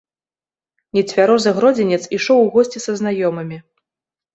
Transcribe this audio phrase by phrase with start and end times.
[0.99, 3.67] Нецвярозы гродзенец ішоў у госці са знаёмымі.